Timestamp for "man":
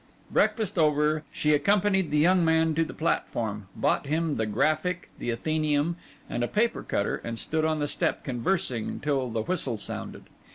2.43-2.73